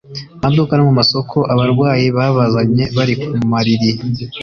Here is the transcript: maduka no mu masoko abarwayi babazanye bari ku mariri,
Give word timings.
maduka 0.41 0.71
no 0.75 0.83
mu 0.87 0.93
masoko 0.99 1.37
abarwayi 1.53 2.05
babazanye 2.17 2.83
bari 2.95 3.13
ku 3.23 3.31
mariri, 3.53 3.89